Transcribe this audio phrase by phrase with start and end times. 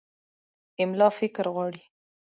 [0.81, 1.83] املا فکر غواړي.